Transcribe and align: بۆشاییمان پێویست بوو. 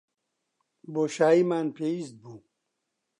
بۆشاییمان 0.93 1.67
پێویست 1.75 2.15
بوو. 2.21 2.35